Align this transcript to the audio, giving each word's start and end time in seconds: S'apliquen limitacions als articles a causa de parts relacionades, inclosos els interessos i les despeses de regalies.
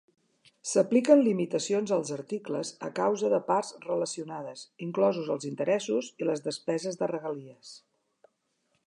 S'apliquen 0.69 1.19
limitacions 1.27 1.93
als 1.97 2.13
articles 2.15 2.71
a 2.87 2.89
causa 3.01 3.29
de 3.35 3.41
parts 3.51 3.69
relacionades, 3.85 4.65
inclosos 4.87 5.29
els 5.37 5.49
interessos 5.51 6.11
i 6.23 6.31
les 6.31 6.45
despeses 6.49 6.99
de 7.03 7.11
regalies. 7.17 7.77